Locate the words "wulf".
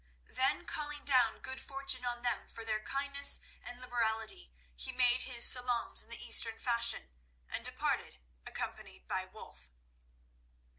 9.27-9.69